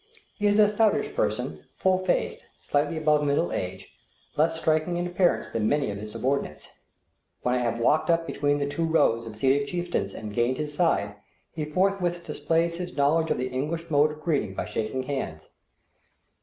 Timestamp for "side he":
10.73-11.65